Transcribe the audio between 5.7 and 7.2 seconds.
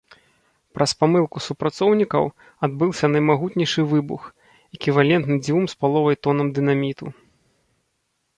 з паловай тонам дынаміту.